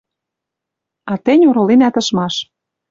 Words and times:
А 1.11 1.13
тӹнь 1.23 1.47
ороленӓт 1.49 1.95
ышмаш. 2.01 2.35